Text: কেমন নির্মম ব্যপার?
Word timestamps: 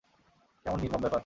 কেমন 0.65 0.79
নির্মম 0.79 1.01
ব্যপার? 1.01 1.19